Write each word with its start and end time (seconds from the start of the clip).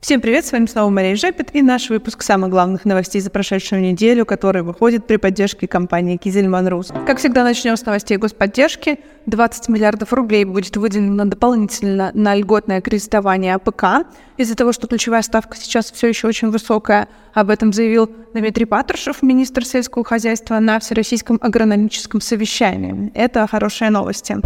Всем 0.00 0.20
привет, 0.20 0.46
с 0.46 0.52
вами 0.52 0.66
снова 0.66 0.90
Мария 0.90 1.16
Жепет 1.16 1.52
и 1.56 1.60
наш 1.60 1.90
выпуск 1.90 2.22
самых 2.22 2.50
главных 2.50 2.84
новостей 2.84 3.20
за 3.20 3.30
прошедшую 3.30 3.82
неделю, 3.82 4.24
который 4.24 4.62
выходит 4.62 5.08
при 5.08 5.16
поддержке 5.16 5.66
компании 5.66 6.16
Кизельман 6.16 6.68
Рус. 6.68 6.92
Как 7.04 7.18
всегда, 7.18 7.42
начнем 7.42 7.76
с 7.76 7.84
новостей 7.84 8.16
господдержки. 8.16 9.00
20 9.26 9.68
миллиардов 9.68 10.12
рублей 10.12 10.44
будет 10.44 10.76
выделено 10.76 11.24
дополнительно 11.24 12.12
на 12.14 12.36
льготное 12.36 12.80
кредитование 12.80 13.56
АПК. 13.56 14.06
Из-за 14.36 14.54
того, 14.54 14.70
что 14.72 14.86
ключевая 14.86 15.22
ставка 15.22 15.56
сейчас 15.56 15.90
все 15.90 16.06
еще 16.06 16.28
очень 16.28 16.50
высокая, 16.50 17.08
об 17.34 17.50
этом 17.50 17.72
заявил 17.72 18.08
Дмитрий 18.34 18.66
Патрушев, 18.66 19.20
министр 19.22 19.66
сельского 19.66 20.04
хозяйства, 20.04 20.60
на 20.60 20.78
Всероссийском 20.78 21.40
агрономическом 21.42 22.20
совещании. 22.20 23.10
Это 23.14 23.48
хорошие 23.48 23.90
новости. 23.90 24.36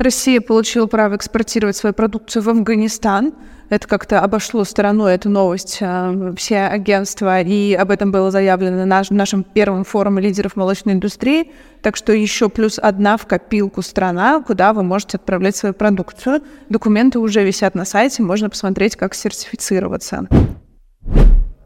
Россия 0.00 0.40
получила 0.40 0.86
право 0.86 1.14
экспортировать 1.14 1.76
свою 1.76 1.92
продукцию 1.92 2.42
в 2.42 2.48
Афганистан. 2.48 3.34
Это 3.68 3.86
как-то 3.86 4.20
обошло 4.20 4.64
стороной 4.64 5.12
эту 5.14 5.28
новость 5.28 5.76
э, 5.82 6.32
все 6.38 6.60
агентства, 6.60 7.42
и 7.42 7.74
об 7.74 7.90
этом 7.90 8.10
было 8.10 8.30
заявлено 8.30 8.78
на 8.78 8.86
наш, 8.86 9.10
нашем 9.10 9.44
первом 9.44 9.84
форуме 9.84 10.22
лидеров 10.22 10.56
молочной 10.56 10.94
индустрии. 10.94 11.52
Так 11.82 11.96
что 11.96 12.14
еще 12.14 12.48
плюс 12.48 12.78
одна 12.78 13.18
в 13.18 13.26
копилку 13.26 13.82
страна, 13.82 14.40
куда 14.40 14.72
вы 14.72 14.84
можете 14.84 15.18
отправлять 15.18 15.54
свою 15.54 15.74
продукцию. 15.74 16.40
Документы 16.70 17.18
уже 17.18 17.44
висят 17.44 17.74
на 17.74 17.84
сайте, 17.84 18.22
можно 18.22 18.48
посмотреть, 18.48 18.96
как 18.96 19.14
сертифицироваться. 19.14 20.28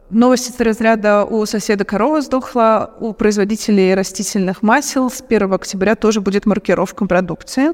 Новости 0.09 0.51
из 0.51 0.59
разряда 0.59 1.23
у 1.23 1.45
соседа 1.45 1.85
корова 1.85 2.19
сдохла, 2.19 2.95
у 2.99 3.13
производителей 3.13 3.95
растительных 3.95 4.61
масел 4.61 5.09
с 5.09 5.23
1 5.25 5.53
октября 5.53 5.95
тоже 5.95 6.19
будет 6.19 6.45
маркировка 6.45 7.05
продукции. 7.05 7.71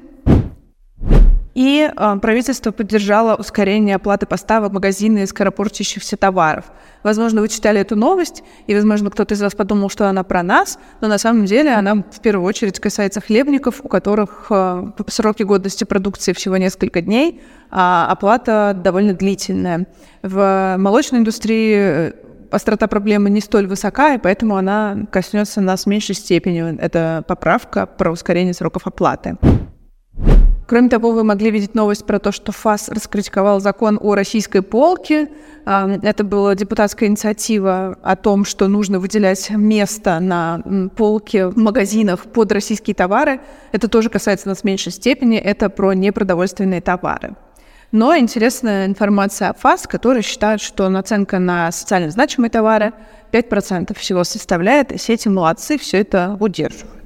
И 1.54 1.90
э, 1.94 2.16
правительство 2.22 2.72
поддержало 2.72 3.36
ускорение 3.36 3.96
оплаты 3.96 4.26
поставок 4.26 4.72
в 4.72 4.73
магазины 4.76 5.26
скоропортящихся 5.28 6.16
товаров. 6.16 6.66
Возможно, 7.04 7.42
вы 7.42 7.50
читали 7.50 7.82
эту 7.82 7.96
новость, 7.96 8.44
и, 8.68 8.76
возможно, 8.76 9.09
кто-то 9.09 9.34
из 9.34 9.42
вас 9.42 9.53
подумал, 9.53 9.90
что 9.90 10.08
она 10.08 10.23
про 10.23 10.44
нас, 10.44 10.80
но 11.02 11.08
на 11.08 11.17
самом 11.17 11.45
деле 11.45 11.73
она 11.73 11.95
в 11.95 12.22
первую 12.22 12.48
очередь 12.48 12.80
касается 12.80 13.20
хлебников, 13.20 13.81
у 13.84 13.90
которых 13.90 14.48
э, 14.50 14.92
сроки 15.08 15.44
годности 15.44 15.84
продукции 15.84 16.34
всего 16.34 16.58
несколько 16.58 17.02
дней, 17.02 17.42
а 17.70 18.08
оплата 18.09 18.78
довольно 18.81 19.14
длительная. 19.14 19.88
В 20.22 20.75
молочной 20.78 21.20
индустрии 21.20 21.75
э, 21.75 22.14
острота 22.50 22.88
проблемы 22.88 23.30
не 23.30 23.42
столь 23.42 23.68
высока, 23.68 24.14
и 24.14 24.18
поэтому 24.18 24.56
она 24.56 25.06
коснется 25.12 25.59
нас 25.59 25.84
в 25.84 25.88
меньшей 25.88 26.16
степени. 26.16 26.78
Это 26.80 27.23
поправка 27.28 27.86
про 27.86 28.12
ускорение 28.12 28.53
сроков 28.53 28.88
оплаты. 28.88 29.38
Кроме 30.72 30.88
того, 30.88 31.11
вы 31.11 31.25
могли 31.25 31.52
видеть 31.52 31.75
новость 31.75 32.05
про 32.05 32.17
то, 32.17 32.31
что 32.31 32.53
ФАС 32.53 32.88
раскритиковал 32.88 33.59
закон 33.59 34.00
о 34.02 34.16
российской 34.16 34.61
полке. 34.61 35.28
Это 35.66 36.23
была 36.23 36.55
депутатская 36.55 37.09
инициатива 37.09 37.97
о 38.02 38.16
том, 38.16 38.45
что 38.45 38.69
нужно 38.69 38.97
выделять 38.97 39.50
место 39.50 40.22
на 40.22 40.63
полке 40.95 41.47
в 41.47 41.58
магазинах 41.58 42.23
под 42.23 42.53
российские 42.53 42.95
товары. 42.95 43.41
Это 43.73 43.89
тоже 43.89 44.09
касается 44.09 44.47
нас 44.47 44.59
в 44.59 44.63
меньшей 44.63 44.94
степени. 44.94 45.38
Это 45.38 45.69
про 45.69 45.91
непродовольственные 45.91 46.80
товары. 46.80 47.35
Но 47.91 48.16
интересная 48.16 48.85
информация 48.85 49.50
о 49.50 49.53
ФАС, 49.53 49.88
который 49.88 50.22
считает, 50.22 50.61
что 50.61 50.88
наценка 50.88 51.38
на 51.39 51.69
социально 51.73 52.11
значимые 52.11 52.50
товары 52.50 52.94
5% 53.33 53.94
всего 54.00 54.23
составляет, 54.23 54.94
и 54.94 54.97
сети 54.97 55.28
молодцы 55.28 55.78
все 55.78 55.97
это 55.97 56.38
удерживают. 56.39 57.00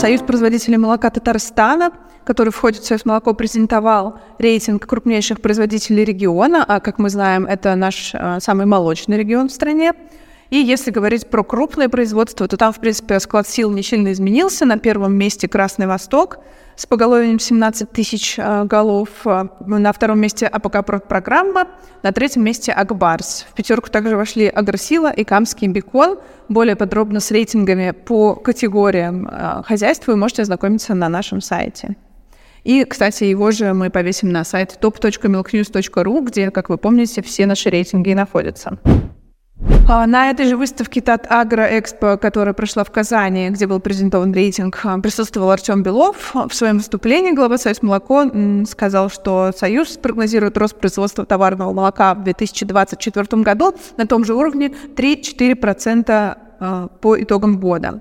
Союз 0.00 0.22
производителей 0.22 0.78
молока 0.78 1.10
Татарстана, 1.10 1.92
который 2.24 2.48
входит 2.48 2.82
в 2.82 2.86
Союз 2.86 3.04
молоко, 3.04 3.34
презентовал 3.34 4.18
рейтинг 4.38 4.86
крупнейших 4.86 5.42
производителей 5.42 6.06
региона, 6.06 6.64
а, 6.66 6.80
как 6.80 6.98
мы 6.98 7.10
знаем, 7.10 7.44
это 7.44 7.74
наш 7.74 8.12
а, 8.14 8.40
самый 8.40 8.64
молочный 8.64 9.18
регион 9.18 9.50
в 9.50 9.52
стране. 9.52 9.92
И 10.50 10.56
если 10.56 10.90
говорить 10.90 11.30
про 11.30 11.44
крупное 11.44 11.88
производство, 11.88 12.46
то 12.46 12.56
там, 12.56 12.72
в 12.72 12.80
принципе, 12.80 13.20
расклад 13.20 13.48
сил 13.48 13.70
не 13.70 13.82
сильно 13.82 14.12
изменился. 14.12 14.66
На 14.66 14.78
первом 14.78 15.14
месте 15.14 15.48
Красный 15.48 15.86
Восток– 15.86 16.38
с 16.80 16.86
поголовьем 16.86 17.38
17 17.38 17.90
тысяч 17.90 18.38
э, 18.38 18.64
голов. 18.64 19.10
На 19.24 19.92
втором 19.92 20.18
месте 20.18 20.46
АПК 20.46 20.82
Продпрограмма, 21.06 21.68
на 22.02 22.10
третьем 22.10 22.42
месте 22.42 22.72
Акбарс. 22.72 23.46
В 23.50 23.54
пятерку 23.54 23.90
также 23.90 24.16
вошли 24.16 24.46
Агросила 24.46 25.12
и 25.12 25.24
Камский 25.24 25.68
Бекон. 25.68 26.18
Более 26.48 26.76
подробно 26.76 27.20
с 27.20 27.30
рейтингами 27.30 27.90
по 27.90 28.34
категориям 28.34 29.28
э, 29.28 29.62
хозяйства 29.62 30.12
вы 30.12 30.16
можете 30.16 30.40
ознакомиться 30.40 30.94
на 30.94 31.10
нашем 31.10 31.42
сайте. 31.42 31.96
И, 32.64 32.84
кстати, 32.84 33.24
его 33.24 33.50
же 33.50 33.74
мы 33.74 33.90
повесим 33.90 34.30
на 34.30 34.42
сайт 34.44 34.78
top.milknews.ru, 34.80 36.24
где, 36.24 36.50
как 36.50 36.70
вы 36.70 36.78
помните, 36.78 37.20
все 37.20 37.44
наши 37.44 37.68
рейтинги 37.68 38.14
находятся. 38.14 38.78
А, 39.88 40.06
на 40.06 40.30
этой 40.30 40.46
же 40.46 40.56
выставке 40.56 41.00
Тат 41.00 41.26
Агро 41.28 41.66
Экспо, 41.78 42.16
которая 42.16 42.54
прошла 42.54 42.84
в 42.84 42.90
Казани, 42.90 43.50
где 43.50 43.66
был 43.66 43.80
презентован 43.80 44.32
рейтинг, 44.32 44.80
а, 44.84 44.98
присутствовал 44.98 45.50
Артем 45.50 45.82
Белов. 45.82 46.34
В 46.34 46.54
своем 46.54 46.78
выступлении 46.78 47.32
глава 47.32 47.58
Союз 47.58 47.82
молоко 47.82 48.24
сказал, 48.66 49.10
что 49.10 49.52
Союз 49.56 49.96
прогнозирует 49.96 50.56
рост 50.56 50.76
производства 50.78 51.24
товарного 51.26 51.72
молока 51.72 52.14
в 52.14 52.22
2024 52.24 53.42
году 53.42 53.74
на 53.96 54.06
том 54.06 54.24
же 54.24 54.34
уровне 54.34 54.72
3-4% 54.96 56.36
а, 56.60 56.88
по 57.00 57.20
итогам 57.20 57.58
года. 57.58 58.00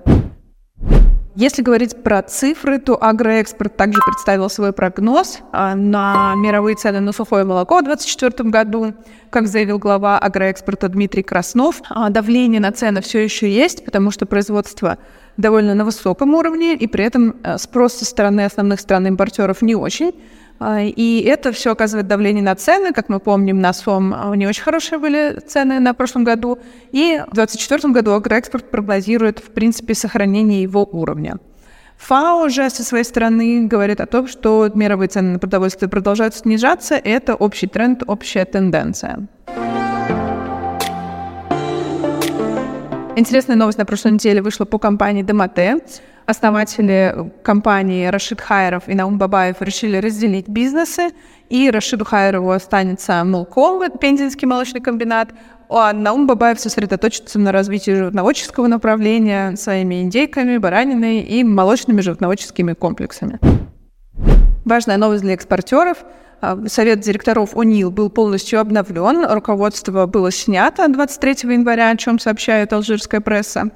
Если 1.39 1.61
говорить 1.61 2.03
про 2.03 2.21
цифры, 2.21 2.79
то 2.79 3.01
агроэкспорт 3.01 3.77
также 3.77 4.01
представил 4.05 4.49
свой 4.49 4.73
прогноз 4.73 5.39
а, 5.53 5.73
на 5.73 6.33
мировые 6.35 6.75
цены 6.75 6.99
на 6.99 7.13
сухое 7.13 7.45
молоко 7.45 7.79
в 7.79 7.85
2024 7.85 8.49
году. 8.49 8.93
Как 9.29 9.47
заявил 9.47 9.79
глава 9.79 10.19
агроэкспорта 10.19 10.89
Дмитрий 10.89 11.23
Краснов, 11.23 11.81
а, 11.89 12.09
давление 12.09 12.59
на 12.59 12.73
цены 12.73 12.99
все 12.99 13.23
еще 13.23 13.49
есть, 13.49 13.85
потому 13.85 14.11
что 14.11 14.25
производство 14.25 14.97
довольно 15.37 15.75
на 15.75 15.85
высоком 15.85 16.35
уровне, 16.35 16.75
и 16.75 16.87
при 16.87 17.05
этом 17.05 17.37
а, 17.41 17.57
спрос 17.57 17.93
со 17.93 18.03
стороны 18.03 18.41
основных 18.41 18.81
стран-импортеров 18.81 19.61
не 19.61 19.75
очень. 19.75 20.11
А, 20.59 20.81
и 20.81 21.21
это 21.21 21.51
все 21.51 21.71
оказывает 21.71 22.07
давление 22.07 22.43
на 22.43 22.55
цены. 22.55 22.91
Как 22.91 23.09
мы 23.09 23.19
помним, 23.19 23.61
на 23.61 23.73
СОМ 23.73 24.13
а, 24.13 24.35
не 24.35 24.45
очень 24.45 24.63
хорошие 24.63 24.99
были 24.99 25.39
цены 25.47 25.79
на 25.79 25.93
прошлом 25.93 26.25
году. 26.25 26.59
И 26.91 27.21
в 27.27 27.33
2024 27.33 27.93
году 27.93 28.11
агроэкспорт 28.11 28.69
прогнозирует, 28.69 29.39
в 29.39 29.51
принципе, 29.51 29.93
сохранение 29.93 30.61
его 30.61 30.83
уровня. 30.83 31.37
ФАО 31.97 32.49
же 32.49 32.69
со 32.69 32.83
своей 32.83 33.03
стороны 33.03 33.67
говорит 33.67 33.99
о 33.99 34.05
том, 34.05 34.27
что 34.27 34.69
мировые 34.73 35.09
цены 35.09 35.33
на 35.33 35.39
продовольствие 35.39 35.89
продолжают 35.89 36.35
снижаться. 36.35 36.95
Это 36.95 37.35
общий 37.35 37.67
тренд, 37.67 38.03
общая 38.07 38.45
тенденция. 38.45 39.27
Интересная 43.15 43.57
новость 43.57 43.77
на 43.77 43.85
прошлой 43.85 44.13
неделе 44.13 44.41
вышла 44.41 44.63
по 44.63 44.79
компании 44.79 45.23
Демате. 45.23 45.79
Основатели 46.29 47.31
компании 47.41 48.05
Рашид 48.05 48.39
Хайров 48.39 48.83
и 48.85 48.93
Наум 48.93 49.17
Бабаев 49.17 49.63
решили 49.63 49.97
разделить 49.97 50.47
бизнесы, 50.47 51.09
и 51.49 51.71
Рашиду 51.71 52.05
Хайрову 52.05 52.51
останется 52.51 53.23
Молком, 53.23 53.81
Пензенский 53.97 54.47
молочный 54.47 54.79
комбинат, 54.79 55.29
а 55.69 55.91
Наум 55.91 56.27
Бабаев 56.27 56.59
сосредоточится 56.59 57.39
на 57.39 57.51
развитии 57.51 57.89
животноводческого 57.89 58.67
направления 58.67 59.55
своими 59.55 60.03
индейками, 60.03 60.57
бараниной 60.57 61.21
и 61.21 61.43
молочными 61.43 61.99
животноводческими 62.01 62.73
комплексами. 62.73 63.39
Важная 64.65 64.97
новость 64.97 65.23
для 65.23 65.33
экспортеров. 65.33 66.05
А, 66.41 66.59
совет 66.67 66.99
директоров 66.99 67.57
ОНИЛ 67.57 67.89
был 67.89 68.11
полностью 68.11 68.59
обновлен, 68.59 69.25
руководство 69.27 70.05
было 70.05 70.31
снято 70.31 70.87
23 70.87 71.51
января, 71.51 71.89
о 71.89 71.97
чем 71.97 72.19
сообщает 72.19 72.71
алжирская 72.71 73.19
пресса. 73.19 73.71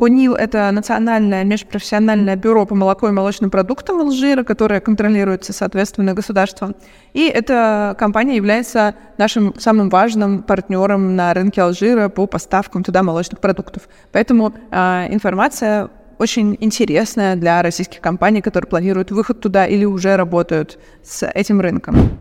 ОНИЛ— 0.00 0.34
это 0.36 0.70
национальное 0.70 1.44
межпрофессиональное 1.44 2.36
бюро 2.36 2.64
по 2.64 2.74
молоку 2.74 3.06
и 3.06 3.10
молочным 3.10 3.50
продуктам 3.50 4.00
Алжира, 4.00 4.44
которое 4.44 4.80
контролируется, 4.80 5.52
соответственно, 5.52 6.14
государством. 6.14 6.74
И 7.12 7.28
эта 7.28 7.94
компания 7.98 8.36
является 8.36 8.94
нашим 9.18 9.54
самым 9.58 9.90
важным 9.90 10.42
партнером 10.42 11.16
на 11.16 11.34
рынке 11.34 11.60
Алжира 11.60 12.08
по 12.08 12.26
поставкам 12.26 12.82
туда 12.82 13.02
молочных 13.02 13.40
продуктов. 13.40 13.88
Поэтому 14.10 14.54
э, 14.70 15.06
информация 15.10 15.90
очень 16.18 16.56
интересная 16.60 17.36
для 17.36 17.62
российских 17.62 18.00
компаний, 18.00 18.40
которые 18.40 18.68
планируют 18.68 19.10
выход 19.10 19.40
туда 19.40 19.66
или 19.66 19.84
уже 19.84 20.16
работают 20.16 20.78
с 21.02 21.26
этим 21.26 21.60
рынком. 21.60 22.20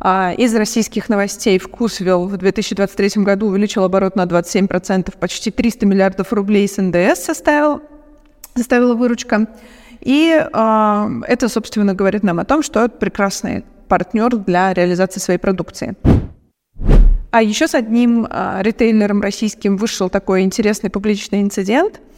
А, 0.00 0.32
из 0.36 0.54
российских 0.54 1.08
новостей 1.08 1.58
«Вкусвилл» 1.58 2.26
в 2.28 2.36
2023 2.36 3.22
году 3.24 3.48
увеличил 3.48 3.84
оборот 3.84 4.14
на 4.16 4.24
27%, 4.24 5.18
почти 5.18 5.50
300 5.50 5.86
миллиардов 5.86 6.32
рублей 6.32 6.68
с 6.68 6.80
НДС 6.80 7.24
составил, 7.24 7.82
составила 8.54 8.94
выручка. 8.94 9.48
И 10.00 10.32
э, 10.32 11.08
это, 11.26 11.48
собственно, 11.48 11.94
говорит 11.94 12.22
нам 12.22 12.38
о 12.38 12.44
том, 12.44 12.62
что 12.62 12.84
это 12.84 12.96
прекрасный 12.96 13.64
партнер 13.88 14.36
для 14.36 14.72
реализации 14.74 15.18
своей 15.18 15.40
продукции. 15.40 15.96
А 17.32 17.42
еще 17.42 17.66
с 17.66 17.74
одним 17.74 18.26
э, 18.30 18.58
ритейлером 18.62 19.22
российским 19.22 19.76
вышел 19.76 20.08
такой 20.08 20.42
интересный 20.42 20.90
публичный 20.90 21.40
инцидент– 21.40 22.00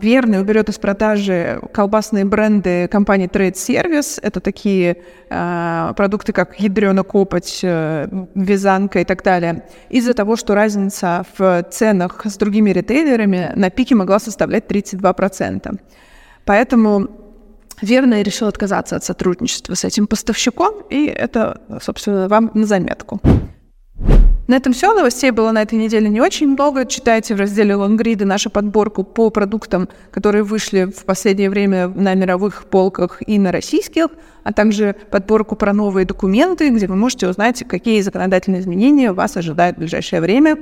Верный 0.00 0.40
уберет 0.40 0.68
из 0.68 0.78
продажи 0.78 1.60
колбасные 1.72 2.24
бренды 2.24 2.88
компании 2.88 3.28
Trade 3.28 3.54
Service. 3.54 4.18
Это 4.22 4.40
такие 4.40 4.98
а, 5.30 5.92
продукты, 5.94 6.32
как 6.32 6.60
ядрена 6.60 7.02
копоть, 7.02 7.60
э, 7.62 8.08
вязанка 8.34 9.00
и 9.00 9.04
так 9.04 9.22
далее. 9.22 9.64
Из-за 9.88 10.14
того, 10.14 10.36
что 10.36 10.54
разница 10.54 11.24
в 11.36 11.64
ценах 11.70 12.26
с 12.26 12.36
другими 12.36 12.70
ритейлерами 12.70 13.52
на 13.54 13.70
пике 13.70 13.94
могла 13.94 14.18
составлять 14.18 14.66
32%. 14.66 15.80
Поэтому 16.44 17.08
Верно 17.82 18.22
решил 18.22 18.48
отказаться 18.48 18.96
от 18.96 19.04
сотрудничества 19.04 19.74
с 19.74 19.84
этим 19.84 20.06
поставщиком, 20.06 20.82
и 20.88 21.06
это, 21.06 21.60
собственно, 21.82 22.26
вам 22.26 22.50
на 22.54 22.64
заметку. 22.64 23.20
На 24.46 24.54
этом 24.54 24.72
все. 24.72 24.94
Новостей 24.94 25.32
было 25.32 25.50
на 25.50 25.62
этой 25.62 25.76
неделе 25.76 26.08
не 26.08 26.20
очень 26.20 26.48
много. 26.48 26.86
Читайте 26.86 27.34
в 27.34 27.38
разделе 27.38 27.74
«Лонгриды» 27.74 28.24
нашу 28.24 28.48
подборку 28.48 29.02
по 29.02 29.30
продуктам, 29.30 29.88
которые 30.12 30.44
вышли 30.44 30.84
в 30.84 31.04
последнее 31.04 31.50
время 31.50 31.88
на 31.88 32.14
мировых 32.14 32.66
полках 32.66 33.22
и 33.26 33.40
на 33.40 33.50
российских, 33.50 34.06
а 34.44 34.52
также 34.52 34.94
подборку 35.10 35.56
про 35.56 35.72
новые 35.72 36.06
документы, 36.06 36.70
где 36.70 36.86
вы 36.86 36.94
можете 36.94 37.28
узнать, 37.28 37.64
какие 37.66 38.00
законодательные 38.02 38.60
изменения 38.60 39.12
вас 39.12 39.36
ожидают 39.36 39.76
в 39.76 39.80
ближайшее 39.80 40.20
время. 40.20 40.58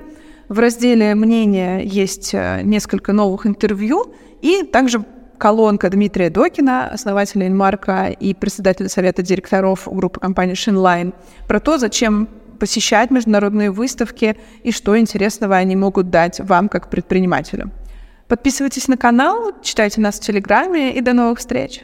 В 0.48 0.58
разделе 0.58 1.14
«Мнения» 1.14 1.80
есть 1.84 2.32
э, 2.32 2.62
несколько 2.62 3.12
новых 3.12 3.46
интервью 3.46 4.14
и 4.40 4.62
также 4.62 5.04
колонка 5.37 5.90
Дмитрия 5.90 6.30
Докина, 6.30 6.88
основателя 6.88 7.46
Инмарка 7.46 8.06
и 8.06 8.32
председателя 8.32 8.88
совета 8.88 9.22
директоров 9.22 9.87
группы 9.90 10.20
компании 10.20 10.54
Шинлайн, 10.54 11.12
про 11.46 11.60
то, 11.60 11.76
зачем 11.76 12.28
посещать 12.64 13.11
международные 13.11 13.70
выставки 13.70 14.38
и 14.62 14.72
что 14.72 14.99
интересного 14.99 15.55
они 15.55 15.76
могут 15.76 16.08
дать 16.08 16.40
вам 16.40 16.70
как 16.70 16.88
предпринимателю. 16.88 17.70
Подписывайтесь 18.26 18.88
на 18.88 18.96
канал, 18.96 19.52
читайте 19.62 20.00
нас 20.00 20.19
в 20.19 20.22
Телеграме 20.22 20.96
и 20.96 21.02
до 21.02 21.12
новых 21.12 21.40
встреч! 21.40 21.82